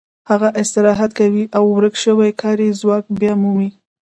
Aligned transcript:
هغه 0.29 0.49
استراحت 0.61 1.11
کوي 1.19 1.43
او 1.57 1.63
ورک 1.75 1.95
شوی 2.03 2.29
کاري 2.41 2.67
ځواک 2.81 3.05
بیا 3.19 3.33
مومي 3.41 3.69